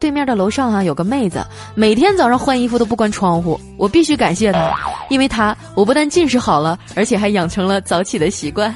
[0.00, 1.42] 对面的楼上啊有个妹子，
[1.74, 4.70] 每天早上换衣服都不关窗户，我必须感谢她，
[5.08, 8.74] 因为她我不但近视好了，而且还养成了早起的习惯。